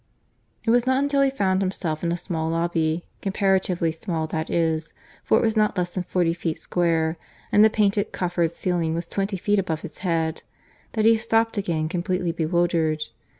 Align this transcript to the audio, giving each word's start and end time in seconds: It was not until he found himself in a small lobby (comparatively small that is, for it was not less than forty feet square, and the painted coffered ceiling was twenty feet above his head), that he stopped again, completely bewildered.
It 0.65 0.71
was 0.71 0.87
not 0.87 0.97
until 0.97 1.21
he 1.21 1.29
found 1.29 1.61
himself 1.61 2.03
in 2.03 2.11
a 2.11 2.17
small 2.17 2.49
lobby 2.49 3.05
(comparatively 3.21 3.91
small 3.91 4.25
that 4.25 4.49
is, 4.49 4.95
for 5.23 5.37
it 5.37 5.43
was 5.43 5.55
not 5.55 5.77
less 5.77 5.91
than 5.91 6.05
forty 6.05 6.33
feet 6.33 6.57
square, 6.57 7.17
and 7.51 7.63
the 7.63 7.69
painted 7.69 8.11
coffered 8.11 8.55
ceiling 8.55 8.95
was 8.95 9.05
twenty 9.05 9.37
feet 9.37 9.59
above 9.59 9.81
his 9.81 9.99
head), 9.99 10.41
that 10.93 11.05
he 11.05 11.17
stopped 11.17 11.55
again, 11.55 11.87
completely 11.87 12.31
bewildered. 12.31 13.03